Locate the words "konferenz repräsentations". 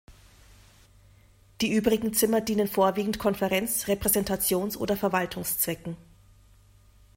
3.19-4.75